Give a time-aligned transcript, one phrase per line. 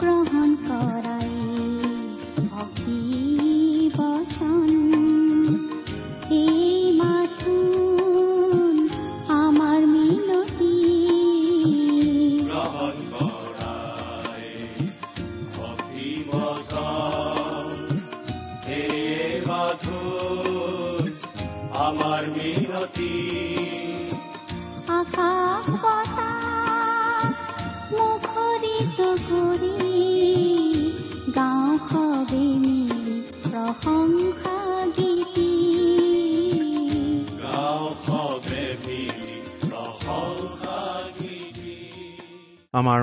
[0.00, 1.15] গ্ৰহণ কৰাই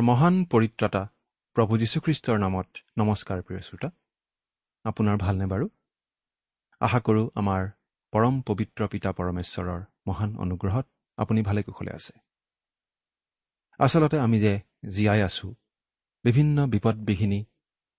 [0.07, 1.01] মহান পৰিত্ৰাতা
[1.55, 3.89] প্ৰভু যীশুখ্ৰীষ্টৰ নামত নমস্কাৰ প্ৰিয় শ্ৰোতা।
[4.85, 5.65] আপোনাৰ ভালনে বাৰু?
[6.81, 7.61] আশা কৰোঁ আমাৰ
[8.13, 10.85] পৰম পবিত্ৰ পিতা পৰমেশ্বৰৰ মহান অনুগ্ৰহত
[11.17, 12.13] আপুনি ভালে কুশলে আছে।
[13.79, 14.53] আচলতে আমি যে
[14.89, 15.47] জীয়াই আছো
[16.25, 17.39] বিভিন্ন বিপদবিঘিনি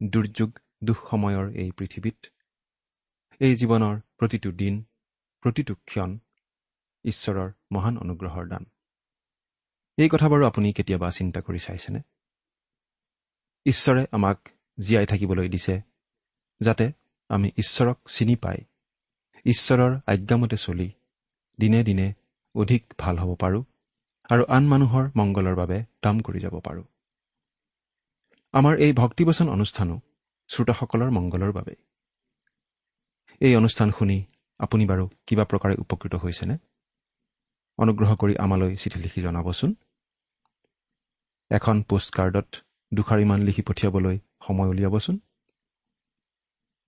[0.00, 0.50] দুৰ্যোগ
[0.84, 2.18] দুখ সময়ৰ এই পৃথিৱীত
[3.40, 4.74] এই জীৱনৰ প্ৰতিটো দিন
[5.42, 6.10] প্ৰতিটো ক্ষণ
[7.04, 8.64] ঈশ্বৰৰ মহান অনুগ্ৰহৰ দান।
[9.96, 12.00] এই কথা বাৰু আপুনি কেতিয়াবা চিন্তা কৰি চাইছেনে?
[13.66, 14.48] ঈশ্বৰে আমাক
[14.80, 15.80] জীয়াই থাকিবলৈ দিছে
[16.60, 16.92] যাতে
[17.28, 18.56] আমি ঈশ্বৰক চিনি পাই
[19.44, 20.90] ঈশ্বৰৰ আজ্ঞামতে চলি
[21.58, 22.12] দিনে দিনে
[22.54, 23.64] অধিক ভাল হ'ব পাৰোঁ
[24.30, 26.84] আৰু আন মানুহৰ মংগলৰ বাবে কাম কৰি যাব পাৰোঁ।
[28.52, 30.00] আমাৰ এই ভক্তিবচন অনুষ্ঠানো
[30.48, 31.74] শ্ৰোতাসকলৰ মংগলৰ বাবে
[33.40, 34.24] এই অনুষ্ঠান শুনি
[34.58, 36.56] আপুনি বাৰু কিবা প্ৰকাৰে উপকৃত হৈছেনে?
[37.78, 39.74] অনুগ্ৰহ কৰি আমালৈ চিঠি লিখি জনাবচোন।
[41.50, 42.48] এখন পোষ্টকাৰ্ডত
[42.92, 44.16] দুষাৰিমান লিখি পঠিয়াবলৈ
[44.46, 45.16] সময় উলিয়াবচোন।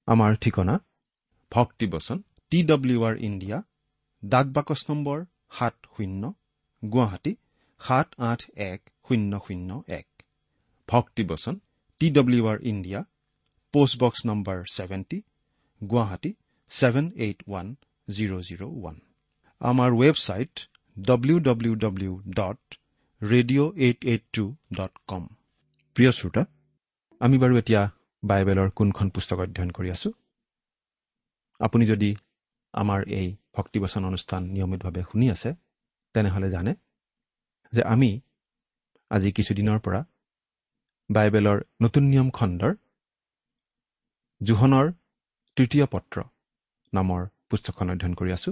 [0.08, 0.74] আমাৰ ঠিকনা
[1.52, 2.18] ভক্তিবচন
[2.52, 3.58] টি ডব্লিউ আৰ ইণ্ডিয়া
[4.22, 5.18] ডাক বাকচ নম্বৰ
[5.58, 6.22] সাত শূন্য
[6.82, 7.32] গুৱাহাটী
[7.80, 10.08] সাত আঠ এক শূন্য শূন্য এক।
[10.88, 11.54] ভক্তিবচন
[12.00, 13.00] T W R India
[13.74, 15.18] postbox number seventy
[15.80, 16.30] Guwahati
[16.70, 17.66] seven eight one
[18.08, 18.96] zero' zero' one.
[19.60, 20.54] আমাৰ website
[20.96, 22.60] W W W dot
[23.22, 24.44] radio' eight eight two
[24.76, 25.22] dot com
[25.96, 26.42] প্ৰিয় শ্ৰোতা
[27.20, 27.82] আমি বাৰু এতিয়া
[28.22, 30.10] বাইবেলৰ কোনখন পুস্তক অধ্যয়ন কৰি আছো?
[31.60, 32.10] আপুনি যদি
[32.74, 35.50] আমাৰ এই ভক্তিবচন অনুষ্ঠান নিয়মিতভাৱে শুনি আছে
[36.14, 36.72] তেনেহ'লে জানে
[37.72, 38.10] যে আমি
[39.10, 40.00] আজি কিছুদিনৰ পৰা
[41.10, 42.72] বাইবেলৰ নতুন নিয়ম খণ্ডৰ
[44.40, 44.86] জোহনৰ
[45.56, 46.16] তৃতীয় পত্ৰ
[46.92, 48.50] নামৰ পুস্তকখন অধ্যয়ন কৰি আছো।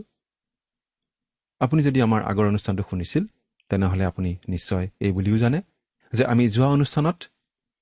[1.60, 3.24] আপুনি যদি আমাৰ আগৰ অনুষ্ঠানটো শুনিছিল
[3.68, 5.62] তেনেহ'লে আপুনি নিশ্চয় এই বুলিও জানে
[6.12, 7.24] যে আমি যোৱা অনুষ্ঠানত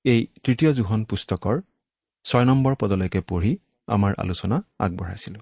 [0.05, 1.61] এই তৃতীয় জোহন পুস্তকৰ
[2.23, 3.57] ছয় নম্বৰ পদলৈকে পঢ়ি
[3.87, 5.41] আমাৰ আলোচনা আগবঢ়াইছিলোঁ।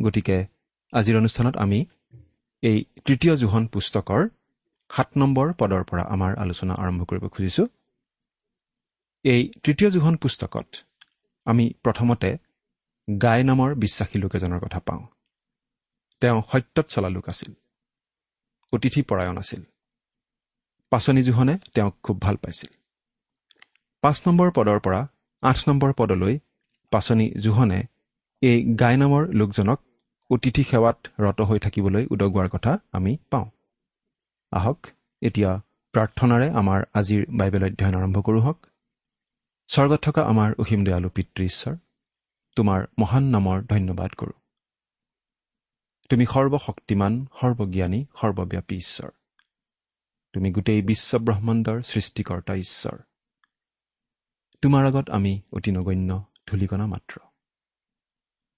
[0.00, 0.46] গতিকে
[0.92, 1.86] আজিৰ অনুষ্ঠানত আমি
[2.62, 4.28] এই তৃতীয় জোহন পুস্তকৰ
[4.90, 7.66] সাত নম্বৰ পদৰ পৰা আমাৰ আলোচনা আৰম্ভ কৰিব খুজিছোঁ।
[9.24, 10.66] এই তৃতীয় জোহন পুস্তকত
[11.46, 12.38] আমি প্ৰথমতে
[13.22, 15.06] গাই নামৰ বিশ্বাসী লোক এজনৰ কথা পাওঁ।
[16.20, 17.52] তেওঁ সত্যত চলা লোক আছিল।
[18.72, 19.62] অতিথি পৰায়ণ আছিল।
[20.90, 22.70] পাচনি জোহনে তেওঁক খুব ভাল পাইছিল।
[24.02, 25.00] পাঁচ নম্বৰ পদৰ পৰা
[25.42, 26.38] আঠ নম্বৰ পদলৈ
[26.92, 27.80] পাচনি জোহনে
[28.42, 29.78] এই গাই নামৰ লোকজনক
[30.30, 33.46] অতিথি সেৱাত ৰত হৈ থাকিবলৈ উদগোৱাৰ কথা আমি পাওঁ।
[34.52, 34.80] আহক
[35.22, 35.50] এতিয়া
[35.94, 38.58] প্ৰাৰ্থনাৰে আমাৰ আজিৰ বাইবেল অধ্যয়ন আৰম্ভ কৰোঁ হওক।
[39.68, 41.74] স্বৰ্গত থকা আমাৰ অসীম দয়ালু পিতৃ ঈশ্বৰ
[42.56, 44.41] তোমাৰ মহান নামৰ ধন্যবাদ কৰোঁ।
[46.12, 49.10] তুমি সৰ্বশক্তিমান সৰ্বজ্ঞানী সৰ্বব্যাপী ঈশ্বৰ।
[50.32, 52.98] তুমি গোটেই বিশ্বব্ৰহ্মাণ্ডৰ সৃষ্টিকৰ্তা ঈশ্বৰ।
[54.62, 57.20] তোমাৰ আগত আমি অতি নগণ্য ধূলিকণা মাত্ৰ।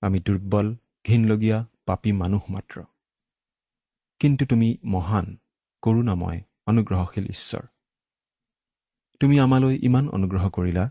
[0.00, 2.82] আমি দুৰ্বল ঘীনলগীয়া পাপী মানুহ মাত্ৰ।
[4.18, 5.38] কিন্তু তুমি মহান
[5.82, 7.66] কৰোণাময় অনুগ্ৰহশীল ঈশ্বৰ।
[9.20, 10.90] তুমি আমালৈ ইমান অনুগ্ৰহ কৰিলা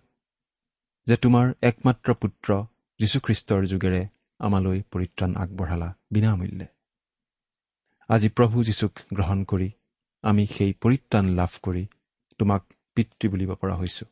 [1.06, 2.66] যে তোমাৰ একমাত্ৰ পুত্ৰ
[3.00, 4.08] যীশুখ্ৰীষ্টৰ যোগেৰে
[4.40, 6.68] আমালৈ পৰিত্ৰাণ আগবঢ়ালা বিনামূল্যে।
[8.10, 9.72] আজি প্ৰভু যীশুক গ্ৰহণ কৰি
[10.22, 11.88] আমি সেই পৰিত্ৰাণ লাভ কৰি
[12.40, 14.06] তোমাক পিতৃ বুলিব পৰা হৈছো।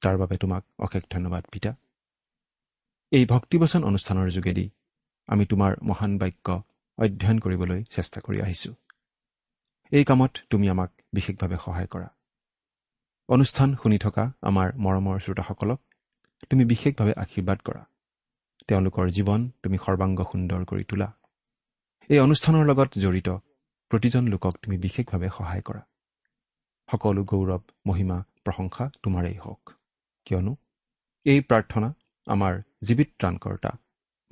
[0.00, 1.74] তাৰ বাবে তোমাক অশেষ ধন্যবাদ পিতা।
[3.10, 4.70] এই ভক্তিবচন অনুষ্ঠানৰ যোগেদি
[5.26, 6.62] আমি তোমাৰ মহান বাক্য
[6.98, 8.74] অধ্যয়ন কৰিবলৈ চেষ্টা কৰি আহিছো।
[9.90, 12.08] এই কামত তুমি আমাক বিশেষভাৱে সহায় কৰা।
[13.28, 15.80] অনুষ্ঠান শুনি থকা আমাৰ মৰমৰ শ্ৰোতাসকলক
[16.50, 17.86] তুমি বিশেষভাৱে আশীৰ্বাদ কৰা।
[18.68, 21.12] তেওঁলোকৰ জীৱন তুমি সৰ্বাংগ সুন্দৰ কৰি তোলা।
[22.08, 23.28] এই অনুষ্ঠানৰ লগত জড়িত
[23.90, 25.82] প্ৰতিজন লোকক তুমি বিশেষভাৱে সহায় কৰা।
[26.90, 29.70] সকলো গৌৰৱ মহিমা প্ৰশংসা তোমাৰেই হওক।
[30.24, 30.56] কিয়নো
[31.24, 31.94] এই প্ৰাৰ্থনা
[32.26, 33.70] আমাৰ জীৱিত ত্ৰাণকৰ্তা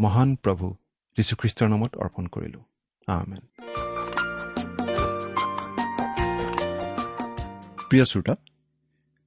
[0.00, 0.76] মহান প্ৰভু
[1.16, 2.60] যীশুখ্ৰীষ্টৰ নামত অৰ্পণ কৰিলো।
[3.06, 3.42] আমেন।
[7.88, 8.34] প্ৰিয় শ্ৰোতা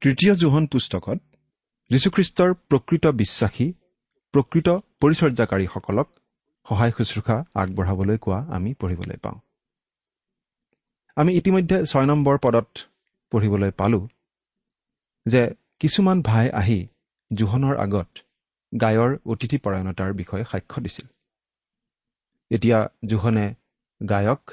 [0.02, 1.20] তৃতীয় জোহন পুস্তকত
[1.90, 3.74] যীশুখ্ৰীষ্টৰ প্ৰকৃত বিশ্বাসী
[4.32, 4.70] প্ৰকৃত
[5.02, 6.08] পৰিচৰ্যাকাৰীসকলক
[6.70, 9.40] সহায় শুশ্ৰূষা আগবঢ়াবলৈ কোৱা আমি পঢ়িবলৈ পাওঁ।
[11.16, 12.70] আমি ইতিমধ্যে ছয় নম্বৰ পদত
[13.32, 14.08] পঢ়িবলৈ পালো
[15.26, 16.88] যে কিছুমান ভাই আহি
[17.34, 18.10] জোহনৰ আগত
[18.82, 21.08] গায়ৰ অতিথিপৰায়ণতাৰ বিষয়ে সাক্ষ্য দিছিল।
[22.50, 23.56] এতিয়া জোহনে
[24.10, 24.52] গায়ক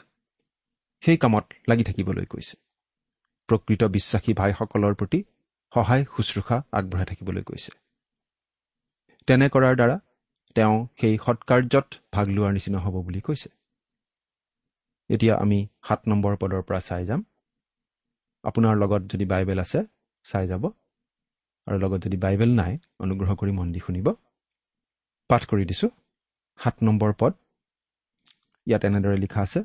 [1.00, 2.56] সেই কামত লাগি থাকিবলৈ কৈছে।
[3.48, 5.24] প্ৰকৃত বিশ্বাসী ভাইসকলৰ প্ৰতি
[5.74, 7.70] সহায় শুশ্ৰূষা আগবঢ়াই থাকিবলৈ কৈছে।
[9.26, 9.96] তেনে কৰাৰ দ্বাৰা
[10.56, 13.50] তেওঁ সেই সৎকাৰ্যত ভাগ লোৱাৰ নিচিনা হ'ব বুলি কৈছে।
[15.10, 15.58] এতিয়া আমি
[15.88, 17.24] সাত নম্বৰ পদৰ পৰা চাই যাম।
[18.44, 19.80] আপোনাৰ লগত যদি বাইবেল আছে
[20.24, 20.64] চাই যাব।
[21.66, 24.08] আৰু লগত যদি বাইবেল নাই অনুগ্ৰহ কৰি মন দি শুনিব।
[25.30, 25.90] পাঠ কৰি দিছোঁ।
[26.58, 27.32] সাত নম্বৰ পদ।
[28.66, 29.60] ইয়াত এনেদৰে লিখা আছে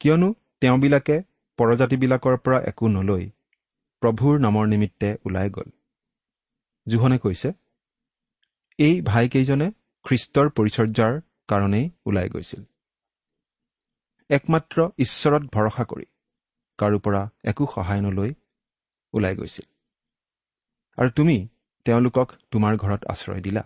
[0.00, 0.28] কিয়নো
[0.60, 1.16] তেওঁবিলাকে
[1.58, 3.24] পৰজাতিবিলাকৰ পৰা একো নলৈ
[4.02, 5.68] প্ৰভুৰ নামৰ নিমিত্তে ওলাই গ'ল।
[6.86, 7.48] জোহনে কৈছে
[8.78, 9.66] এই ভাইকেইজনে
[10.04, 11.14] খ্ৰীষ্টৰ পৰিচৰ্যাৰ
[11.48, 12.62] কাৰণেই ওলাই গৈছিল।
[14.30, 16.06] একমাত্ৰ ঈশ্বৰত ভৰসা কৰি
[16.78, 18.34] কাৰো পৰা একো সহায় নলৈ
[19.14, 19.66] ওলাই গৈছিল।
[20.98, 21.36] আৰু তুমি
[21.84, 23.62] তেওঁলোকক তোমাৰ ঘৰত আশ্ৰয় দিলা।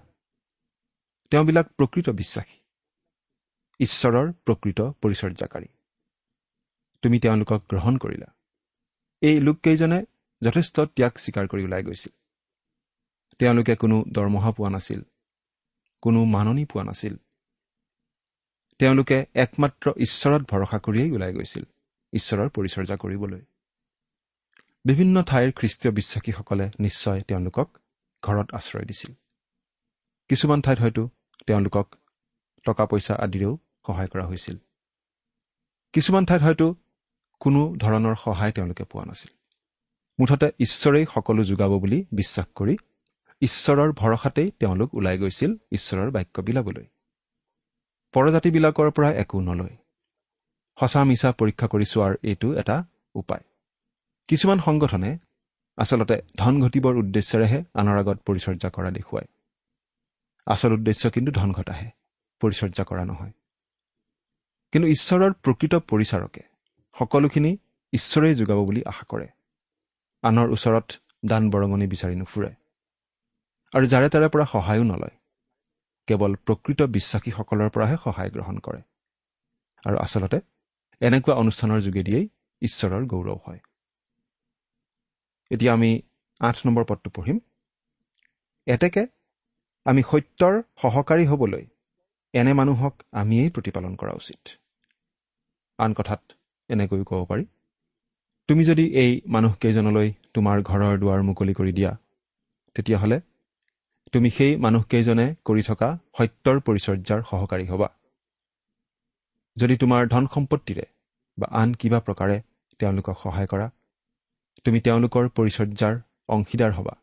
[1.30, 2.56] তেওঁবিলাক প্ৰকৃত বিশ্বাসী।
[3.80, 5.68] ঈশ্বৰৰ প্ৰকৃত পৰিচৰ্যাকাৰী।
[7.02, 8.32] তুমি তেওঁলোকক গ্ৰহণ কৰিলা।
[9.22, 10.04] এই লোককেইজনে
[10.42, 12.19] যথেষ্ট ত্যাগ স্বীকাৰ কৰি ওলাই গৈছিল।
[13.40, 15.00] তেওঁলোকে কোনো দৰমহা পোৱা নাছিল
[16.02, 17.14] কোনো মাননি পোৱা নাছিল।
[18.78, 21.64] তেওঁলোকে একমাত্ৰ ঈশ্বৰত ভৰসা কৰিয়েই ওলাই গৈছিল
[22.12, 23.42] ঈশ্বৰৰ পৰিচৰ্যা কৰিবলৈ।
[24.84, 27.68] বিভিন্ন ঠাইৰ খ্ৰীষ্টীয় বিশ্বাসীসকলে নিশ্চয় তেওঁলোকক
[28.22, 29.12] ঘৰত আশ্ৰয় দিছিল।
[30.28, 31.08] কিছুমান ঠাইত হয়তো
[31.46, 31.86] তেওঁলোকক
[32.64, 33.52] টকা পইচা আদিৰেও
[33.86, 34.56] সহায় কৰা হৈছিল।
[35.92, 36.66] কিছুমান ঠাইত হয়তো
[37.40, 39.32] কোনো ধৰণৰ সহায় তেওঁলোকে পোৱা নাছিল।
[40.18, 42.76] মুঠতে ঈশ্বৰেই সকলো যোগাব বুলি বিশ্বাস কৰি
[43.40, 46.86] ঈশ্বৰৰ ভৰসাতেই তেওঁলোক ওলাই গৈছিল ঈশ্বৰৰ বাক্য বিলাবলৈ।
[48.12, 49.76] পৰজাতিবিলাকৰ পৰা একো নলয়।
[50.80, 52.84] সঁচা মিছা পৰীক্ষা কৰি চোৱাৰ এইটো এটা
[53.14, 53.44] উপায়।
[54.28, 55.18] কিছুমান সংগঠনে
[55.76, 59.28] আচলতে ধন ঘটিবৰ উদ্দেশ্যেৰেহে আনৰ আগত পৰিচৰ্যা কৰা দেখুৱায়।
[60.46, 61.90] আচল উদ্দেশ্য কিন্তু ধন ঘটাহে
[62.40, 63.32] পৰিচৰ্যা কৰা নহয়।
[64.72, 66.42] কিন্তু ঈশ্বৰৰ প্ৰকৃত পৰিচাৰকে
[66.98, 67.58] সকলোখিনি
[67.92, 69.28] ঈশ্বৰেই যোগাব বুলি আশা কৰে।
[70.22, 70.92] আনৰ ওচৰত
[71.24, 72.59] দান বৰঙণি বিচাৰি নুফুৰে।
[73.72, 75.14] আৰু যাৰে তাৰে পৰা সহায়ো নলয়
[76.08, 78.80] কেৱল প্ৰকৃত বিশ্বাসীসকলৰ পৰাহে সহায় গ্ৰহণ কৰে।
[79.84, 80.38] আৰু আচলতে
[81.00, 82.26] এনেকুৱা অনুষ্ঠানৰ যোগেদিয়েই
[82.62, 83.60] ঈশ্বৰৰ গৌৰৱ হয়।
[85.50, 85.90] এতিয়া আমি
[86.40, 87.38] আঠ নম্বৰ পদটো পঢ়িম।
[88.66, 89.02] এতেকে
[89.86, 91.64] আমি সত্যৰ সহকাৰী হ'বলৈ
[92.34, 94.42] এনে মানুহক আমিয়েই প্ৰতিপালন কৰা উচিত।
[95.78, 96.22] আন কথাত
[96.70, 97.44] এনেকৈও ক'ব পাৰি
[98.48, 101.92] তুমি যদি এই মানুহকেইজনলৈ তোমাৰ ঘৰৰ দুৱাৰ মুকলি কৰি দিয়া
[102.76, 103.18] তেতিয়াহ'লে
[104.12, 105.88] তুমি সেই মানুহকেইজনে কৰি থকা
[106.18, 107.88] সত্যৰ পৰিচৰ্যাৰ সহকাৰী হ'বা।
[109.56, 110.84] যদি তোমাৰ ধন সম্পত্তিৰে
[111.38, 112.36] বা আন কিবা প্ৰকাৰে
[112.80, 113.66] তেওঁলোকক সহায় কৰা
[114.64, 115.94] তুমি তেওঁলোকৰ পৰিচৰ্যাৰ
[116.28, 116.94] অংশীদাৰ হ'বা।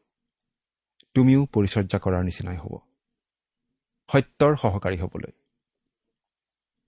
[1.15, 2.73] তুমিও পৰিচৰ্যা কৰাৰ নিচিনাই হ'ব।
[4.09, 5.31] সত্যৰ সহকাৰী হ'বলৈ।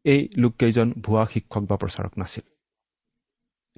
[0.06, 2.46] এই লোককেইজন ভুৱা শিক্ষক বা প্ৰচাৰক নাছিল।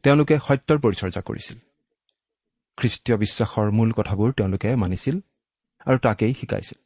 [0.04, 1.58] তেওঁলোকে সত্যৰ পৰিচৰ্যা কৰিছিল।
[2.78, 5.16] খ্ৰীষ্টীয় বিশ্বাসৰ মূল কথাবোৰ তেওঁলোকে মানিছিল।
[5.86, 6.80] আৰু তাকেই শিকাইছিল।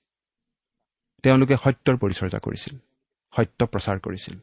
[1.24, 2.76] তেওঁলোকে সত্যৰ পৰিচৰ্যা কৰিছিল
[3.34, 4.36] সত্য প্ৰচাৰ কৰিছিল।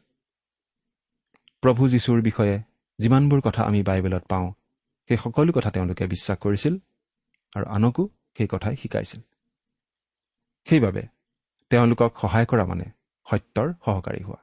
[1.63, 2.55] প্ৰভু যীশুৰ বিষয়ে
[2.99, 4.47] যিমানবোৰ কথা আমি বাইবেলত পাওঁ
[5.09, 6.73] সেই সকলো কথা তেওঁলোকে বিশ্বাস কৰিছিল
[7.55, 8.03] আৰু আনকো
[8.37, 9.21] সেই কথাই শিকাইছিল।
[10.67, 11.03] সেইবাবে
[11.69, 12.85] তেওঁলোকক সহায় কৰা মানে
[13.27, 14.39] সত্যৰ সহকাৰী হোৱা।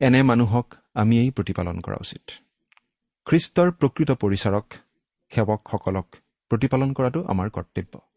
[0.00, 2.24] এনে মানুহক আমিয়েই প্ৰতিপালন কৰা উচিত।
[3.26, 4.66] খ্ৰীষ্টৰ প্ৰকৃত পৰিচাৰক
[5.32, 6.08] সেৱকসকলক
[6.50, 8.11] প্ৰতিপালন কৰাটো আমাৰ কৰ্তব্য।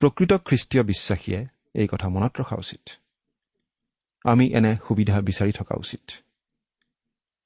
[0.00, 1.40] প্ৰকৃত খ্ৰীষ্টীয় বিশ্বাসীয়ে
[1.74, 2.82] এই কথা মনত ৰখা উচিত।
[4.24, 6.04] আমি এনে সুবিধা বিচাৰি থকা উচিত।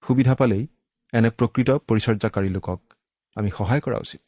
[0.02, 0.64] সুবিধা পালেই
[1.12, 2.80] এনে প্ৰকৃত পৰিচৰ্যাকাৰী লোকক
[3.36, 4.24] আমি সহায় কৰা উচিত।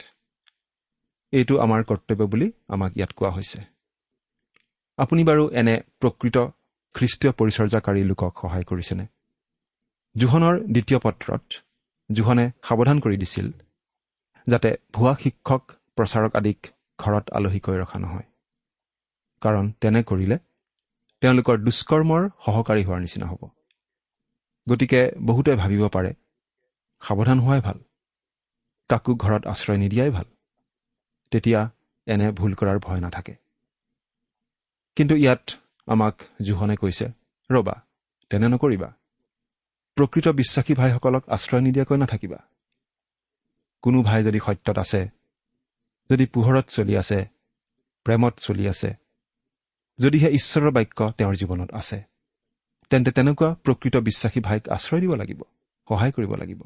[1.32, 3.58] এইটো আমাৰ কৰ্তব্য বুলি আমাক ইয়াত কোৱা হৈছে।
[4.98, 6.36] আপুনি বাৰু এনে প্ৰকৃত
[6.94, 9.04] খ্ৰীষ্টীয় পৰিচৰ্যাকাৰী লোকক সহায় কৰিছেনে?
[10.16, 11.44] জোহনৰ দ্বিতীয় পত্ৰত
[12.10, 13.46] জোহনে সাৱধান কৰি দিছিল
[14.46, 15.62] যাতে ভুৱা শিক্ষক
[15.96, 16.60] প্ৰচাৰক আদিক
[17.04, 18.26] ঘৰত আলহীকৈ ৰখা নহয়।
[19.42, 20.36] কাৰণ তেনে কৰিলে
[21.22, 23.42] তেওঁলোকৰ দুষ্কৰ্মৰ সহকাৰী হোৱাৰ নিচিনা হ'ব।
[24.66, 26.12] গতিকে বহুতে ভাবিব পাৰে
[27.02, 27.78] সাৱধান হোৱাই ভাল।
[28.90, 30.26] কাকো ঘৰত আশ্ৰয় নিদিয়াই ভাল।
[31.32, 31.60] তেতিয়া
[32.06, 33.34] এনে ভুল কৰাৰ ভয় নাথাকে।
[34.96, 35.44] কিন্তু ইয়াত
[35.86, 37.06] আমাক জোহনে কৈছে
[37.50, 37.74] ৰবা
[38.30, 38.90] তেনে নকৰিবা।
[39.96, 42.38] প্ৰকৃত বিশ্বাসী ভাইসকলক আশ্ৰয় নিদিয়াকৈ নাথাকিবা।
[43.84, 45.00] কোনো ভাই যদি সত্যত আছে
[46.10, 47.18] যদি পোহৰত চলি আছে
[48.06, 48.90] প্ৰেমত চলি আছে
[49.98, 51.98] যদিহে ঈশ্বৰৰ বাক্য তেওঁৰ জীৱনত আছে
[52.90, 55.40] তেন্তে তেনেকুৱা প্ৰকৃত বিশ্বাসী ভাইক আশ্ৰয় দিব লাগিব
[55.88, 56.60] সহায় কৰিব লাগিব।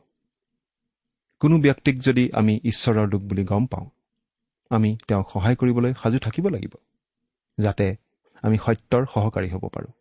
[1.42, 3.88] কোনো ব্যক্তিক যদি আমি ঈশ্বৰৰ লোক বুলি গম পাওঁ
[4.70, 6.74] আমি তেওঁক সহায় কৰিবলৈ সাজু থাকিব লাগিব
[7.58, 7.86] যাতে
[8.42, 9.92] আমি সত্যৰ সহকাৰী হ'ব পাৰোঁ।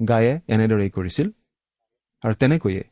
[0.00, 1.28] গায়ে এনেদৰেই কৰিছিল
[2.24, 2.82] আৰু তেনেকৈয়ে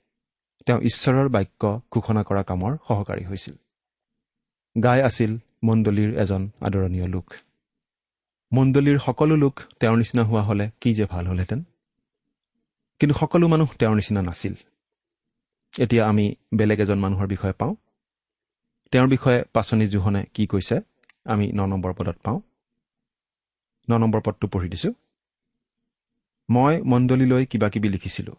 [0.67, 3.57] তেওঁ ঈশ্বৰৰ বাক্য ঘোষণা কৰা কামৰ সহকাৰী হৈছিল।
[4.83, 7.35] গাই আছিল মণ্ডলীৰ এজন আদৰণীয় লোক।
[8.53, 11.63] মণ্ডলীৰ সকলো লোক তেওঁৰ নিচিনা হোৱা হ'লে কি যে ভাল হ'লহেঁতেন।
[12.99, 14.55] কিন্তু সকলো মানুহ তেওঁৰ নিচিনা নাছিল।
[15.79, 17.75] এতিয়া আমি বেলেগ এজন মানুহৰ বিষয়ে পাওঁ।
[18.91, 20.81] তেওঁৰ বিষয়ে পাচনি জোহনে কি কৈছে
[21.25, 22.41] আমি ন নম্বৰ পদত পাওঁ।
[23.91, 24.93] ন নম্বৰ পদটো পঢ়ি দিছোঁ।
[26.51, 28.35] মই মণ্ডলীলৈ কিবা কিবি লিখিছিলোঁ।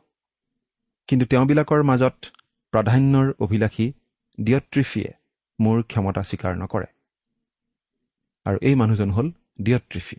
[1.08, 2.26] কিন্তু তেওঁবিলাকৰ মাজত
[2.72, 3.94] প্ৰাধান্যৰ অভিলাষী
[4.42, 5.14] ডিয়ট্ৰিফিয়ে
[5.60, 6.86] মোৰ ক্ষমতা স্বীকাৰ নকৰে।
[8.46, 9.32] আৰু এই মানুহজন হ'ল
[9.62, 10.18] ডিয়ট্ৰিফি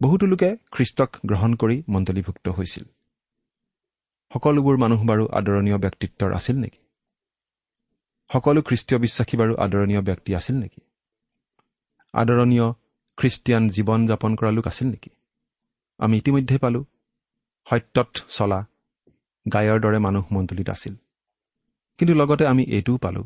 [0.00, 2.84] বহুতো লোকে খ্ৰীষ্টক গ্ৰহণ কৰি মণ্ডলীভুক্ত হৈছিল।
[4.32, 6.80] সকলোবোৰ মানুহ বাৰু আদৰণীয় ব্যক্তিত্বৰ আছিল নেকি?
[8.30, 10.80] সকলো খ্ৰীষ্টীয় বিশ্বাসী বাৰু আদৰণীয় ব্যক্তি আছিল নেকি?
[12.12, 12.66] আদৰণীয়
[13.16, 15.10] খ্ৰীষ্টিয়ান জীৱন যাপন কৰা লোক আছিল নেকি?
[15.98, 16.84] আমি ইতিমধ্যে পালোঁ
[17.70, 18.60] সত্যত চলা
[19.52, 20.94] গায়ৰ দৰে মানুহ মণ্ডলীত আছিল।
[21.98, 23.24] কিন্তু লগতে আমি এইটোও পালোঁ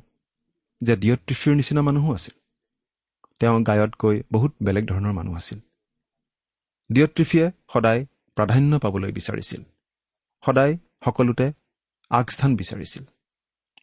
[0.81, 2.40] যে ডিয়ট্ৰিফিৰ নিচিনা মানুহো আছিল।
[3.38, 5.61] তেওঁ গায়তকৈ বহুত বেলেগ ধৰণৰ মানুহ আছিল।
[6.93, 9.64] ডিয়ট্ৰিফিয়ে সদায় প্ৰাধান্য পাবলৈ বিচাৰিছিল।
[10.47, 11.52] সদায় সকলোতে
[12.11, 13.04] আগস্থান বিচাৰিছিল।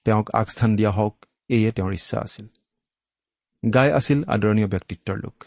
[0.05, 2.47] তেওঁক আগস্থান দিয়া হওক এয়ে তেওঁৰ ইচ্ছা আছিল।
[3.73, 5.43] গাই আছিল আদৰণীয় ব্যক্তিত্বৰ লোক।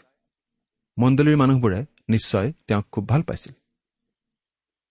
[0.99, 3.53] মণ্ডলীৰ মানুহবোৰে নিশ্চয় তেওঁক খুব ভাল পাইছিল।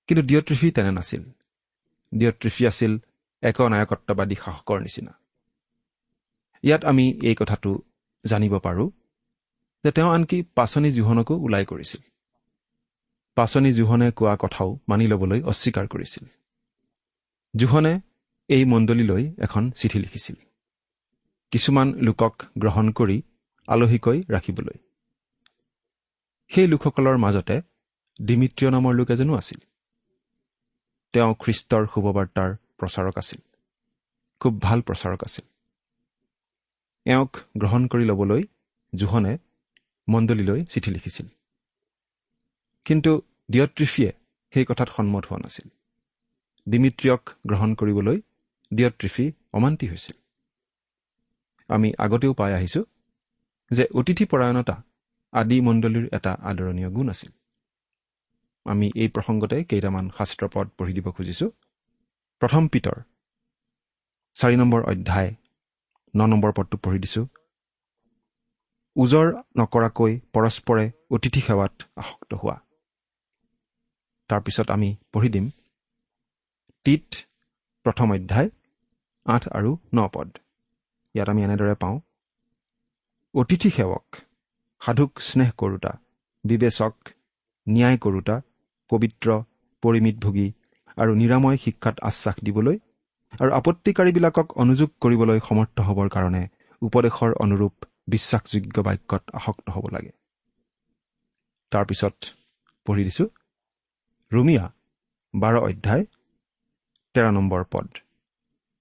[0.06, 1.24] কিন্তু ডিঅ'ট্ৰিফি তেনে নাছিল।
[2.14, 2.98] ডিঅ'ট্ৰিফি আছিল
[3.42, 5.23] একনায়কত্ববাদী শাসকৰ নিচিনা।
[6.64, 7.70] ইয়াত আমি এই কথাটো
[8.24, 8.90] জানিব পাৰোঁ
[9.84, 12.02] যে তেওঁ আনকি পাচনি জোহনকো ওলাই কৰিছিল।
[13.36, 16.24] পাচনি জোহনে কোৱা কথাও মানি ল'বলৈ অস্বীকাৰ কৰিছিল।
[17.56, 18.00] জোহনে
[18.48, 20.36] এই মণ্ডলীলৈ এখন চিঠি লিখিছিল।
[21.52, 23.22] কিছুমান লোকক গ্ৰহণ কৰি
[23.68, 24.78] আলহীকৈ ৰাখিবলৈ।
[26.50, 27.56] সেই লোকসকলৰ মাজতে
[28.22, 29.60] ডিমিত্ৰিয় নামৰ লোক এজনো আছিল।
[31.14, 33.40] তেওঁ খ্ৰীষ্টৰ শুভবাৰ্তাৰ প্ৰচাৰক আছিল।
[34.40, 35.53] খুব ভাল প্ৰচাৰক আছিল।
[37.06, 38.42] এওঁক গ্ৰহণ কৰি ল'বলৈ
[38.92, 39.32] জোহনে
[40.08, 41.26] মণ্ডলীলৈ চিঠি লিখিছিল।
[42.86, 43.12] কিন্তু
[43.50, 44.10] ডিয়ট্ৰিফিয়ে
[44.52, 45.68] সেই কথাত সন্মত হোৱা নাছিল।
[46.66, 48.16] ডিমিত্ৰিয়ক গ্ৰহণ কৰিবলৈ
[48.72, 50.16] ডিয়ট্ৰিফি অমান্তি হৈছিল।
[51.68, 52.84] আমি আগতেও পাই আহিছোঁ
[53.70, 54.76] যে অতিথি পৰায়ণতা
[55.32, 57.32] আদি মণ্ডলীৰ এটা আদৰণীয় গুণ আছিল।
[58.66, 61.50] আমি এই প্ৰসংগতে কেইটামান শাস্ত্ৰ পদ পঢ়ি দিব খুজিছোঁ।
[62.42, 62.96] প্ৰথম পিতৰ
[64.36, 65.30] চাৰি নম্বৰ অধ্যায়
[66.14, 67.24] ন নম্বৰ পদটো পঢ়ি দিছোঁ।
[68.96, 69.26] ওজৰ
[69.58, 72.56] নকৰাকৈ পৰস্পৰে অতিথি সেৱাত আসক্ত হোৱা।
[74.30, 75.46] তাৰপিছত আমি পঢ়ি দিম।
[76.86, 77.06] টিত
[77.86, 78.48] প্ৰথম অধ্যায়
[79.26, 80.28] আঠ আৰু ন পদ।
[81.14, 81.96] ইয়াত আমি এনেদৰে পাওঁ।
[83.34, 84.06] অতিথি সেৱক
[84.82, 85.92] সাধুক স্নেহ কৰোতা
[86.44, 86.94] বিবেচক
[87.66, 88.36] ন্যায় কৰোতা
[88.90, 89.28] পবিত্ৰ
[89.82, 90.48] পৰিমিতভোগী
[90.96, 92.76] আৰু নিৰাময় শিক্ষাত আশ্বাস দিবলৈ
[93.34, 96.42] আৰু আপত্তিকাৰীবিলাকক অনুযোগ কৰিবলৈ সমৰ্থ হ'বৰ কাৰণে
[96.82, 97.74] উপদেশৰ অনুৰূপ
[98.08, 100.12] বিশ্বাসযোগ্য বাক্যত আসক্ত হ'ব লাগে।
[101.72, 102.16] তাৰপিছত
[102.86, 103.28] পঢ়ি দিছোঁ।
[104.32, 104.64] ৰুমিয়া
[105.34, 106.04] বাৰ অধ্যায়
[107.14, 107.88] তেৰ নম্বৰ পদ।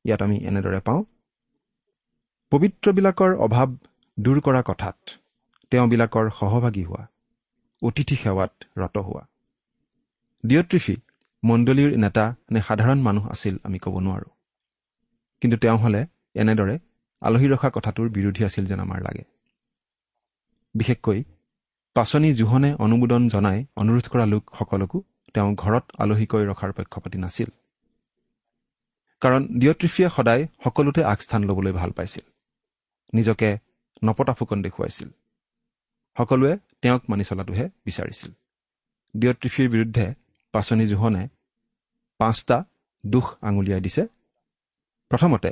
[0.05, 1.01] ইয়াত আমি এনেদৰে পাওঁ।
[2.51, 3.69] পবিত্ৰবিলাকৰ অভাৱ
[4.17, 4.97] দূৰ কৰা কথাত
[5.71, 7.03] তেওঁবিলাকৰ সহভাগী হোৱা
[7.81, 9.23] অতিথি সেৱাত ৰত হোৱা।
[10.43, 10.95] ডিঅ'ট্ৰিফি
[11.43, 14.31] মণ্ডলীৰ নেতা নে সাধাৰণ মানুহ আছিল আমি ক'ব নোৱাৰোঁ।
[15.43, 16.01] কিন্তু তেওঁ হ'লে
[16.35, 16.75] এনেদৰে
[17.21, 19.23] আলহী ৰখা কথাটোৰ বিৰোধী আছিল যেন আমাৰ লাগে।
[20.75, 21.23] বিশেষকৈ
[21.95, 24.97] পাচনি জোহনে অনুমোদন জনাই অনুৰোধ কৰা লোকসকলকো
[25.33, 27.49] তেওঁ ঘৰত আলহীকৈ ৰখাৰ পক্ষপাতি নাছিল।
[29.21, 32.25] কাৰণ ডিঅ'ট্ৰিফিয়ে সদায় সকলোতে আগস্থান ল'বলৈ ভাল পাইছিল।
[33.13, 33.57] নিজকে
[34.03, 35.09] নপতা ফুকন দেখুৱাইছিল।
[36.17, 38.31] সকলোৱে তেওঁক মানি চলাটোহে বিচাৰিছিল।
[39.15, 40.13] ডিঅ'ট্ৰিফিৰ বিৰুদ্ধে
[40.51, 41.23] পাচনি জোহনে
[42.17, 42.57] পাঁচটা
[43.05, 44.03] দোষ আঙুলিয়াই দিছে
[45.13, 45.49] প্ৰথমতে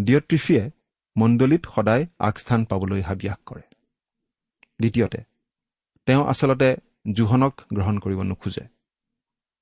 [0.00, 0.70] ডিঅ'ট্ৰিফিয়ে
[1.16, 3.60] মণ্ডলীত সদায় আগস্থান পাবলৈ হাবিয়াস কৰে।
[4.80, 5.18] দ্বিতীয়তে
[6.06, 6.76] তেওঁ আচলতে
[7.12, 8.64] জোহনক গ্ৰহণ কৰিব নোখোজে।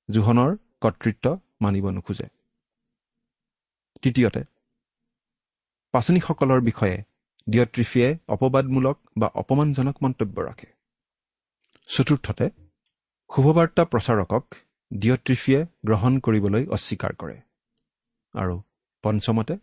[0.09, 2.27] জোহনৰ কৰ্তৃত্ব মানিব নোখোজে।
[4.01, 4.43] তৃতীয়তে
[5.91, 7.03] পাচনীসকলৰ বিষয়ে
[7.49, 10.67] ডিঅ'ট্ৰিফিয়ে অপবাদমূলক বা অপমানজনক মন্তব্য ৰাখে।
[11.89, 12.49] চতুৰ্থতে
[13.35, 14.43] শুভবাৰ্তা প্ৰচাৰকক
[14.93, 17.41] ডিঅ'ট্ৰিফিয়ে গ্ৰহণ কৰিবলৈ অস্বীকাৰ কৰে।
[18.33, 18.61] আৰু
[19.03, 19.55] পঞ্চমতে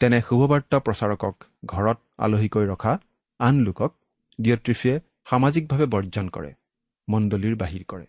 [0.00, 2.92] তেনে শুভবাৰ্তা প্ৰচাৰকক ঘৰত আলহীকৈ ৰখা
[3.40, 3.92] আন লোকক
[4.38, 4.96] ডিঅ'ট্ৰিফিয়ে
[5.30, 6.50] সামাজিকভাৱে বৰ্জন কৰে
[7.08, 8.06] মণ্ডলীৰ বাহিৰ কৰে।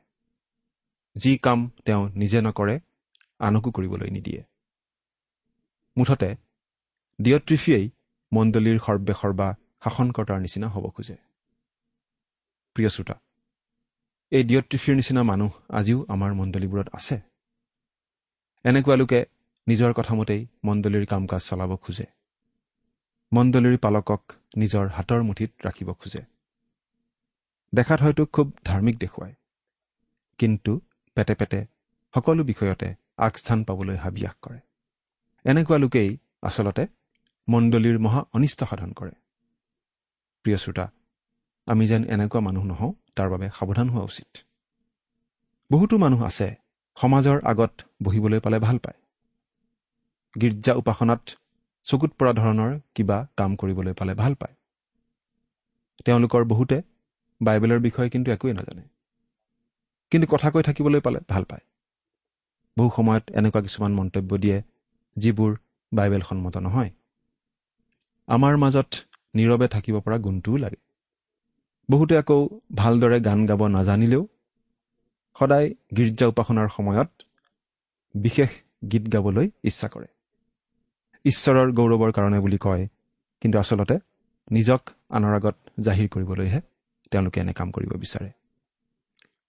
[1.16, 2.76] যি কাম তেওঁ নিজে নকৰে
[3.40, 4.42] আনকো কৰিবলৈ নিদিয়ে।
[5.98, 6.30] মুঠতে
[7.20, 7.86] ডিঅ'ট্ৰিফিয়েই
[8.32, 9.48] মণ্ডলীৰ সৰ্বেসৰ্বা
[9.84, 11.18] শাসনকৰ্তাৰ নিচিনা হ'ব খোজে।
[12.76, 13.16] প্ৰিয় শ্ৰোতা
[14.32, 17.16] এই ডিঅ'ট্ৰিফিৰ নিচিনা মানুহ আজিও আমাৰ মণ্ডলীবোৰত আছে?
[18.66, 19.20] এনেকুৱা লোকে
[19.70, 22.06] নিজৰ কথামতেই মণ্ডলীৰ কাম কাজ চলাব খোজে।
[23.34, 24.22] মণ্ডলীৰ পালকক
[24.58, 26.22] নিজৰ হাতৰ মুঠিত ৰাখিব খোজে।
[27.76, 29.36] দেখাত হয়তো খুব ধাৰ্মিক দেখুৱায়।
[30.38, 30.82] কিন্তু
[31.16, 31.66] পেটে পেটে
[32.16, 34.60] সকলো বিষয়তে আগস্থান পাবলৈ হাবিয়াস কৰে।
[35.46, 36.88] এনেকুৱা লোকেই আচলতে
[37.48, 39.12] মণ্ডলীৰ মহা অনিষ্ট সাধন কৰে।
[40.44, 40.92] প্ৰিয় শ্ৰোতা
[41.66, 44.38] আমি যেন এনেকুৱা মানুহ নহওঁ তাৰ বাবে সাৱধান হোৱা উচিত।
[45.72, 46.56] বহুতো মানুহ আছে
[46.96, 47.72] সমাজৰ আগত
[48.04, 49.09] বহিবলৈ পালে ভাল পায়।
[50.36, 51.22] গীৰ্জা উপাসনাত
[51.86, 54.56] চকুত পৰা ধৰণৰ কিবা কাম কৰিবলৈ পালে ভাল পায়।
[56.06, 56.82] তেওঁলোকৰ বহুতে
[57.42, 58.82] বাইবেলৰ বিষয়ে কিন্তু একোৱেই নাজানে।
[60.12, 61.62] কিন্তু কথা কৈ থাকিবলৈ পালে ভাল পায়।
[62.78, 64.62] বহু সময়ত এনেকুৱা কিছুমান মন্তব্য দিয়ে
[65.18, 65.56] যিবোৰ
[65.94, 66.92] বাইবেল সন্মত নহয়।
[68.28, 68.90] আমাৰ মাজত
[69.36, 70.80] নীৰৱে থাকিব পৰা গুণটোও লাগে।
[71.90, 74.28] বহুতে আকৌ ভালদৰে গান গাব নাজানিলেও
[75.36, 77.10] সদায় গীৰ্জা উপাসনাৰ সময়ত
[78.16, 78.50] বিশেষ
[78.92, 80.08] গীত গাবলৈ ইচ্ছা কৰে।
[81.26, 82.88] ঈশ্বৰৰ গৌৰৱৰ কাৰণে বুলি কয়।
[83.42, 83.96] কিন্তু আচলতে
[84.52, 86.60] নিজক আনৰ আগত জাহিৰ কৰিবলৈহে
[87.12, 88.32] তেওঁলোকে এনে কাম কৰিব বিচাৰে।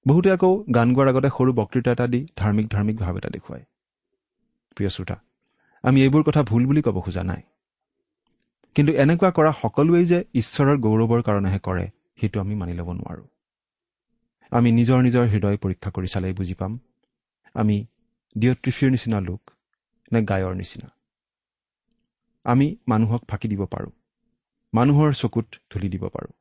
[0.06, 3.64] বহুতে আকৌ গান গোৱাৰ আগতে সৰু বক্তৃতা এটা দি ধাৰ্মিক ধাৰ্মিক ভাৱ এটা দেখুৱায়।
[4.76, 5.16] প্ৰিয় শ্ৰোতা
[5.84, 7.42] আমি এইবোৰ কথা ভুল বুলি ক'ব খোজা নাই।
[8.74, 13.26] কিন্তু এনেকুৱা কৰা সকলোৱেই যে ঈশ্বৰৰ গৌৰৱৰ কাৰণেহে কৰে সেইটো আমি মানি ল'ব নোৱাৰোঁ।
[14.52, 16.78] আমি নিজৰ নিজৰ হৃদয় পৰীক্ষা কৰি চালেই বুজি পাম।
[17.54, 17.86] আমি
[18.36, 19.40] ডিঅ'ট্ৰিফিৰ নিচিনা লোক
[20.12, 20.88] নে গায়ৰ নিচিনা।
[22.44, 23.90] আমি মানুহক ফাঁকি দিব পাৰোঁ।
[24.74, 26.32] মানুহৰ চকুত ধূলি দিব পাৰোঁ।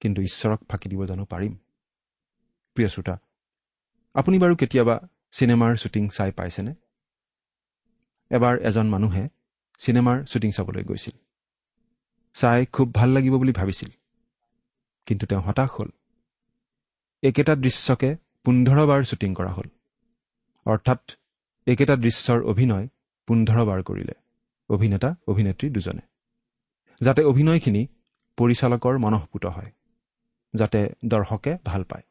[0.00, 1.56] কিন্তু ঈশ্বৰক ফাঁকি দিব জানো পাৰিম?
[2.74, 3.18] প্ৰিয় শ্ৰোতা
[4.14, 6.74] আপুনি বাৰু কেতিয়াবা চিনেমাৰ শ্বুটিং চাই পাইছেনে?
[8.30, 9.28] এবাৰ এজন মানুহে
[9.78, 11.18] চিনেমাৰ শ্বুটিং চাবলৈ গৈছিল।
[12.34, 13.90] চাই খুব ভাল লাগিব বুলি ভাবিছিল।
[15.06, 15.88] কিন্তু তেওঁ হতাশ হ'ল।
[17.22, 19.68] একেটা দৃশ্যকে পোন্ধৰবাৰ শ্বুটিং কৰা হ'ল।
[20.64, 21.12] অৰ্থাৎ
[21.66, 22.88] একেটা দৃশ্যৰ অভিনয়
[23.26, 24.23] পোন্ধৰবাৰ কৰিলে।
[24.70, 26.00] অভিনেতা অভিনেত্ৰী দুজনে।
[27.00, 27.86] যাতে অভিনয়খিনি
[28.36, 29.70] পৰিচালকৰ মনঃপুত হয়
[30.54, 32.02] যাতে দৰ্শকে ভাল পায়।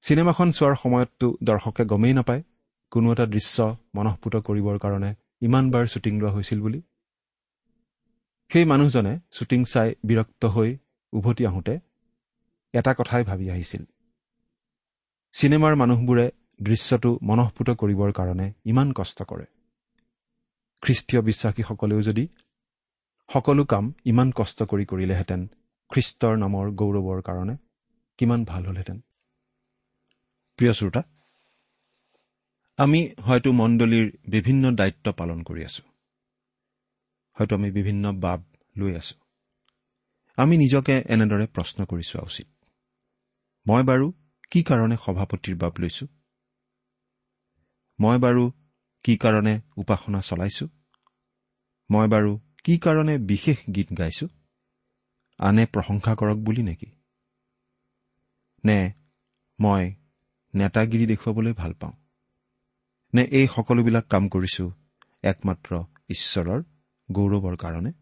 [0.00, 2.42] চিনেমাখন চোৱাৰ সময়ততো দৰ্শকে গমেই নাপায়
[2.90, 6.82] কোনো এটা দৃশ্য মনঃপুত কৰিবৰ কাৰণে ইমানবাৰ শ্বুটিং লোৱা হৈছিল বুলি।
[8.50, 10.76] সেই মানুহজনে শ্বুটিং চাই বিৰক্ত হৈ
[11.12, 11.78] উভতি আহোঁতে
[12.72, 13.84] এটা কথাই ভাবি আহিছিল।
[15.32, 16.30] চিনেমাৰ মানুহবোৰে
[16.62, 19.44] দৃশ্যটো মনঃপুত কৰিবৰ কাৰণে ইমান কষ্ট কৰে।
[20.82, 22.24] খ্ৰীষ্টীয় বিশ্বাসীসকলেও যদি
[23.28, 25.40] সকলো কাম ইমান কষ্ট কৰি কৰিলেহেঁতেন
[25.90, 27.54] খ্ৰীষ্টৰ নামৰ গৌৰৱৰ কাৰণে
[28.18, 28.98] কিমান ভাল হ'লহেঁতেন।
[30.58, 31.02] প্ৰিয় শ্ৰোতা
[32.78, 35.82] আমি হয়তো মণ্ডলীৰ বিভিন্ন দায়িত্ব পালন কৰি আছো।
[37.36, 38.40] হয়তো আমি বিভিন্ন বাব
[38.76, 39.14] লৈ আছো।
[40.38, 42.48] আমি নিজকে এনেদৰে প্ৰশ্ন কৰি চোৱা উচিত।
[43.66, 44.06] মই বাৰু
[44.50, 46.06] কি কাৰণে সভাপতিৰ বাব লৈছো?
[47.98, 48.44] মই বাৰু
[49.04, 50.66] কি কাৰণে উপাসনা চলাইছো?
[51.90, 54.26] মই বাৰু কি কাৰণে বিশেষ গীত গাইছো?
[55.38, 56.86] আনে প্ৰশংসা কৰক বুলি নেকি?
[58.64, 58.92] নে
[59.60, 59.94] মই
[60.54, 61.92] নেতাগিৰি দেখুৱাবলৈ ভাল পাওঁ?
[63.14, 64.72] নে এই সকলোবিলাক কাম কৰিছো
[65.22, 66.62] একমাত্ৰ ঈশ্বৰৰ
[67.12, 67.92] গৌৰৱৰ কাৰণে?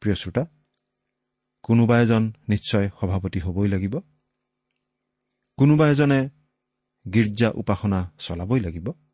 [0.00, 0.46] প্ৰিয় শ্ৰোতা
[1.62, 3.98] কোনোবা এজন নিশ্চয় সভাপতি হ'বই লাগিব।
[5.58, 6.30] কোনোবা এজনে
[7.12, 9.05] গীৰ্জা উপাসনা চলাবই লাগিব।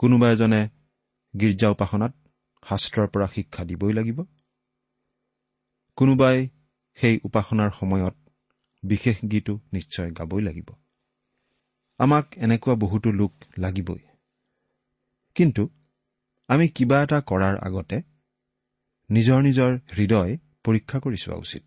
[0.00, 0.68] কোনোবা এজনে
[1.40, 2.12] গীৰ্জা উপাসনাত
[2.68, 4.22] শাস্ত্ৰৰ পৰা শিক্ষা দিবই লাগিব।
[5.96, 6.48] কোনোবাই
[6.94, 8.14] সেই উপাসনাৰ সময়ত
[8.82, 10.70] বিশেষ গীতো নিশ্চয় গাবই লাগিব।
[11.98, 13.98] আমাক এনেকুৱা বহুতো লোক লাগিবই।
[15.34, 15.68] কিন্তু
[16.48, 18.02] আমি কিবা এটা কৰাৰ আগতে
[19.10, 21.62] নিজৰ নিজৰ হৃদয় পৰীক্ষা কৰি চোৱা উচিত।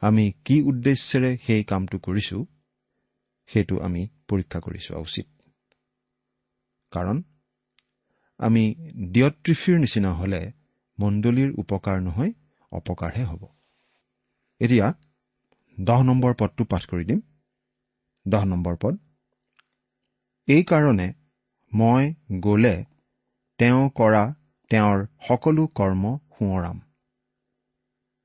[0.00, 2.46] আমি কি উদ্দেশ্যেৰে সেই কামটো কৰিছো
[3.46, 5.37] সেইটো আমি পৰীক্ষা কৰি চোৱা উচিত।
[6.92, 7.22] কাৰণ
[8.40, 8.62] আমি
[9.14, 10.40] দিয়ত্ৰিফিৰ নিচিনা হলে
[10.98, 12.32] মণ্ডলীৰ উপকাৰ নহয়
[12.72, 13.42] অপকাৰহে হ'ব।
[14.60, 14.86] এতিয়া
[15.78, 17.20] দহ নম্বৰ পদটো পাঠ কৰি দিম।
[18.26, 18.94] দহ নম্বৰ পদ।
[20.48, 21.08] এইকাৰণে
[21.72, 22.74] মই গলে
[23.58, 24.22] তেওঁ কৰা
[24.70, 26.80] তেওঁৰ সকলো কৰ্ম সোঁৱৰাম।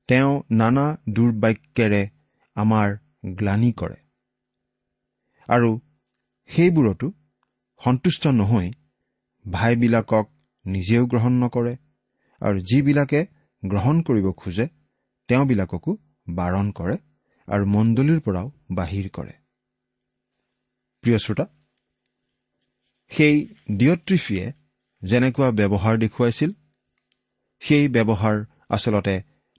[0.08, 2.02] তেওঁ নানা দুৰ্বাক্যেৰে
[2.56, 2.96] আমাৰ
[3.34, 3.98] গ্লানি কৰে।
[5.48, 5.70] আৰু
[6.50, 7.12] সেইবোৰতো
[7.84, 8.68] সন্তুষ্ট নহৈ
[9.44, 10.26] ভাইবিলাকক
[10.64, 11.74] নিজেও গ্ৰহণ নকৰে
[12.40, 13.20] আৰু যিবিলাকে
[13.62, 14.66] গ্ৰহণ কৰিব খোজে
[15.28, 15.92] তেওঁবিলাককো
[16.30, 16.96] বাৰণ কৰে
[17.48, 19.34] আৰু মণ্ডলীৰ পৰাও বাহিৰ কৰে।
[21.04, 21.46] প্ৰিয় শ্ৰোতা
[23.12, 23.34] সেই
[23.76, 24.44] ডিঅট্ৰিফিয়ে
[25.02, 26.50] যেনেকুৱা ব্যৱহাৰ দেখুৱাইছিল
[27.62, 28.36] সেই ব্যৱহাৰ
[28.68, 29.14] আচলতে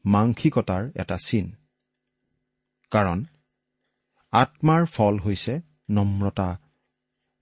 [0.05, 1.45] মাংসিকতাৰ এটা চিন।
[2.91, 3.19] কাৰণ
[4.33, 5.53] আত্মাৰ ফল হৈছে
[5.89, 6.49] নম্ৰতা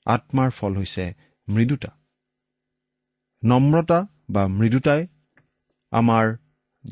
[0.06, 1.14] আত্মাৰ ফল হৈছে
[1.50, 2.00] মৃদুতা।
[3.44, 5.08] নম্ৰতা বা মৃদুতাই
[5.92, 6.38] আমাৰ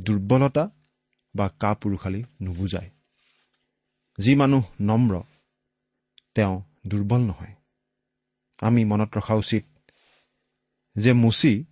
[0.01, 0.69] দুৰ্বলতা
[1.35, 2.89] বা কাপুৰুষালী নুবুজায়।
[4.19, 5.21] যি মানুহ নম্ৰ
[6.35, 7.55] তেওঁ দুৰ্বল নহয়।
[8.61, 9.65] আমি মনত ৰখা উচিত
[10.97, 11.65] যে মুচি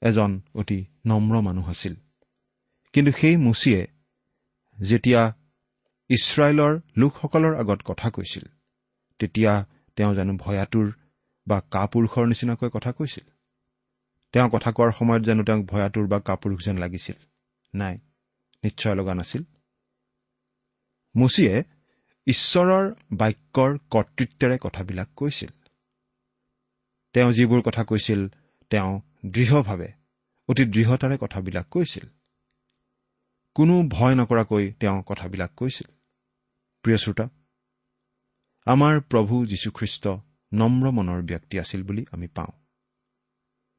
[0.00, 1.94] এজন অতি নম্ৰ মানুহ আছিল।
[2.92, 3.86] কিন্তু সেই মুচিয়ে
[4.82, 5.34] যেতিয়া
[6.08, 8.42] ইছৰাইলৰ লোকসকলৰ আগত কথা কৈছিল
[9.18, 10.86] তেতিয়া তেওঁ জানো ভয়াতুৰ
[11.46, 13.26] বা কাপুৰুষৰ নিচিনাকৈ কথা কৈছিল।
[14.32, 17.16] তেওঁ কথা কোৱাৰ সময়ত জানো তেওঁক ভয়াতুৰ বা কাপুৰুষ যেন লাগিছিল।
[17.74, 17.94] নাই
[18.64, 19.42] নিশ্চয় লগা নাছিল।
[21.16, 21.54] মুচিয়ে
[22.26, 25.50] ঈশ্বৰৰ বাক্যৰ কৰ্তৃত্বেৰে কথাবিলাক কৈছিল।
[27.14, 28.28] তেওঁ যিবোৰ কথা কৈছিল
[28.70, 29.92] তেওঁ দৃঢ়ভাৱে
[30.48, 32.04] অতি দৃঢ়তাৰে কথাবিলাক কৈছিল।
[33.56, 35.88] কোনো ভয় নকৰাকৈ তেওঁ কথাবিলাক কৈছিল।
[36.84, 37.28] প্ৰিয় শ্ৰোতা
[38.66, 40.08] আমাৰ প্ৰভু যীশুখ্ৰীষ্ট
[40.52, 42.52] নম্ৰ মনৰ ব্যক্তি আছিল বুলি আমি পাওঁ।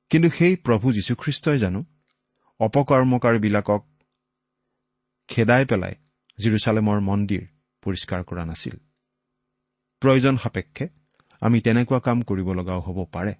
[0.09, 1.85] কিন্তু সেই প্ৰভু যীশুখ্ৰীষ্টই জানো
[2.59, 3.81] অপকৰ্মকাৰীবিলাকক
[5.27, 5.95] খেদাই পেলাই
[6.37, 7.43] জিৰচালেমৰ মন্দিৰ
[7.81, 8.75] পৰিষ্কাৰ কৰা নাছিল।
[9.99, 10.89] প্ৰয়োজন সাপেক্ষে
[11.41, 13.33] আমি তেনেকুৱা কাম কৰিব লগাও হ'ব পাৰে।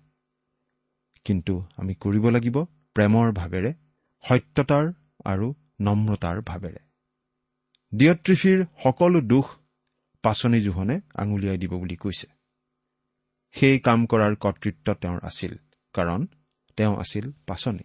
[1.26, 3.74] কিন্তু আমি কৰিব লাগিব প্ৰেমৰ ভাৱেৰে
[4.24, 4.94] সত্যতাৰ
[5.26, 6.80] আৰু নম্ৰতাৰ ভাৱেৰে।
[7.94, 9.46] ডিঅট্ৰিফিৰ সকলো দুখ
[10.24, 12.28] পাচনি জোহনে আঙুলিয়াই দিব বুলি কৈছে।
[13.56, 15.54] সেই কাম কৰাৰ কৰ্তৃত্ব তেওঁৰ আছিল
[15.94, 16.28] কাৰণ
[16.78, 17.84] তেওঁ আছিল পাচনি।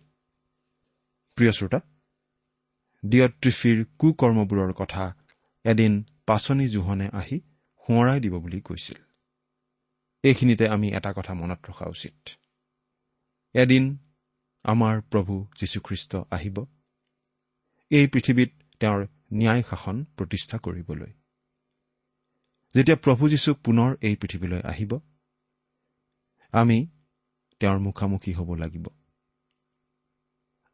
[1.37, 1.81] প্ৰিয় শ্ৰোতা
[3.05, 5.05] ডিঅট্ৰিফিৰ কুকৰ্মবোৰৰ কথা
[5.65, 5.93] এদিন
[6.27, 7.37] পাচনি জোহনে আহি
[7.83, 8.99] সোঁৱৰাই দিব বুলি কৈছিল।
[10.25, 12.17] এইখিনিতে আমি এটা কথা মনত ৰখা উচিত।
[13.55, 13.85] এদিন
[14.65, 16.57] আমাৰ প্ৰভু যীশুখ্ৰীষ্ট আহিব।
[17.91, 19.01] এই পৃথিৱীত তেওঁৰ
[19.33, 21.13] ন্যায় শাসন প্ৰতিষ্ঠা কৰিবলৈ।
[22.75, 24.93] যেতিয়া প্ৰভু যীশু পুনৰ এই পৃথিৱীলৈ আহিব
[26.53, 26.79] আমি
[27.61, 28.87] তেওঁৰ মুখামুখি হ'ব লাগিব।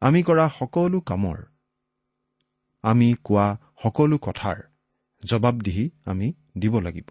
[0.01, 1.37] আমি কৰা সকলো কামৰ
[2.83, 3.47] আমি কোৱা
[3.83, 4.57] সকলো কথাৰ
[5.23, 6.27] জবাবদিহি আমি
[6.57, 7.09] দিব লাগিব।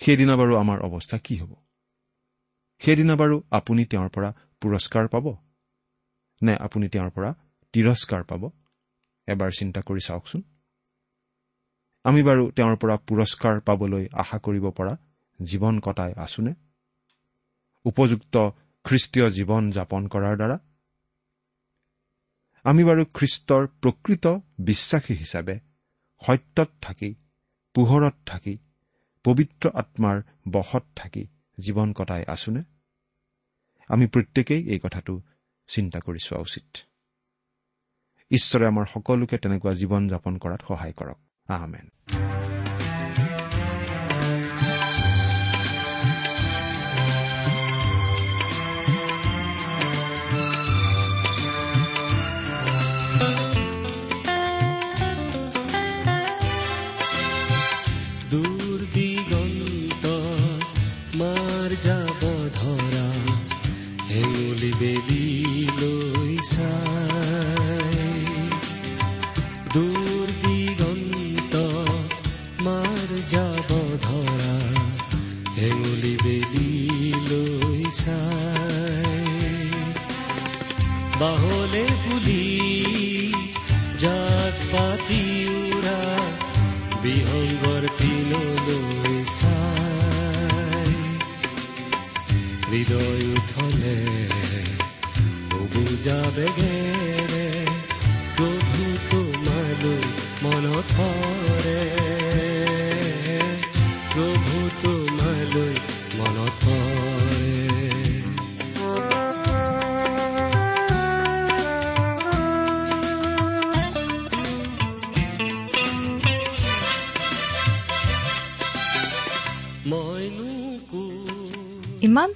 [0.00, 1.52] সেইদিনা বাৰু আমাৰ অৱস্থা কি হ'ব?
[2.78, 5.26] সেইদিনা বাৰু আপুনি তেওঁৰ পৰা পুৰস্কাৰ পাব?
[6.42, 7.30] নে আপুনি তেওঁৰ পৰা
[7.74, 8.42] তিৰস্কাৰ পাব?
[9.28, 10.42] এবাৰ চিন্তা কৰি চাওকচোন।
[12.04, 14.96] আমি বাৰু তেওঁৰ পৰা পুৰস্কাৰ পাবলৈ আশা কৰিব পৰা
[15.42, 16.52] জীৱন কটাই আছোনে?
[17.84, 18.34] উপযুক্ত
[18.84, 20.56] খ্ৰীষ্টীয় জীৱন যাপন কৰাৰ দ্বাৰা?
[22.64, 24.26] আমি বাৰু খ্ৰীষ্টৰ প্ৰকৃত
[24.60, 25.56] বিশ্বাসী হিচাপে
[26.22, 27.14] সত্যত থাকি
[27.74, 28.54] পোহৰত থাকি
[29.24, 31.26] পবিত্ৰ আত্মাৰ বশত থাকি
[31.58, 32.62] জীৱন কটাই আছোনে?
[33.90, 35.20] আমি প্ৰত্যেকেই এই কথাটো
[35.68, 36.68] চিন্তা কৰি চোৱা উচিত।
[38.30, 41.86] ঈশ্বৰে আমাৰ সকলোকে তেনেকুৱা জীৱন যাপন কৰাত সহায় কৰক। আহমেন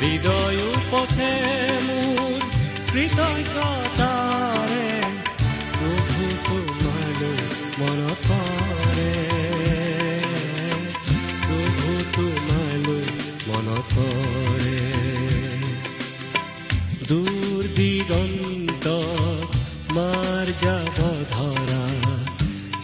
[0.00, 1.32] হৃদয় উপচে
[1.86, 2.40] মোৰ
[2.92, 4.86] কৃতজ্ঞতাৰে
[5.78, 7.40] প্ৰভু তোমালৈ
[7.80, 9.14] মনত পৰে।
[11.46, 13.04] প্ৰভু তোমালৈ
[13.48, 14.80] মনত পৰে।
[17.08, 18.86] দূৰ দিগন্ত
[19.96, 20.96] মাৰ যাব
[21.32, 21.84] ধৰা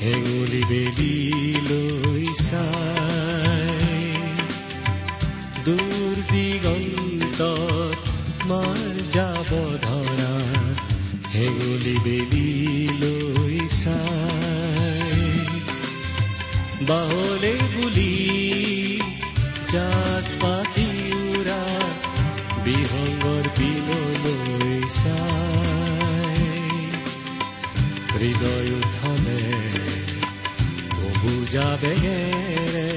[0.01, 1.14] হেঙুলি বেলি
[6.31, 7.41] দিগন্ত
[8.49, 9.51] মাৰ যাব
[9.85, 10.35] ধৰা
[11.35, 12.49] হেঙুলি বেলি
[13.03, 13.59] লৈ
[16.89, 18.13] বাহলে বুলি
[19.73, 20.89] জাত পাতি
[21.29, 21.63] উৰা
[22.65, 26.43] বিহংগৰ পিনলৈ চাই।
[28.15, 29.41] হৃদয় উঠলে
[31.23, 32.89] বুজা বেগেৰে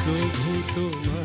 [0.00, 1.15] প্ৰভু তোমাৰ